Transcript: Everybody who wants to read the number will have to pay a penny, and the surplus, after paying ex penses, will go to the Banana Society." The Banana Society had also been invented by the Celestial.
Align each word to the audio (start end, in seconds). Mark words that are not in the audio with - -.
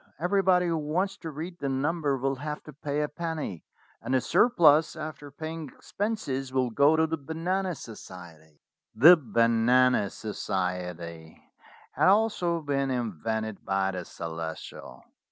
Everybody 0.19 0.65
who 0.65 0.77
wants 0.79 1.15
to 1.17 1.29
read 1.29 1.59
the 1.59 1.69
number 1.69 2.17
will 2.17 2.37
have 2.37 2.63
to 2.63 2.73
pay 2.73 3.01
a 3.01 3.07
penny, 3.07 3.63
and 4.01 4.15
the 4.15 4.19
surplus, 4.21 4.95
after 4.95 5.29
paying 5.29 5.69
ex 5.75 5.91
penses, 5.93 6.51
will 6.51 6.71
go 6.71 6.95
to 6.95 7.05
the 7.05 7.19
Banana 7.19 7.75
Society." 7.75 8.63
The 8.95 9.15
Banana 9.15 10.09
Society 10.09 11.39
had 11.91 12.07
also 12.07 12.61
been 12.61 12.89
invented 12.89 13.63
by 13.63 13.91
the 13.91 14.03
Celestial. 14.03 15.03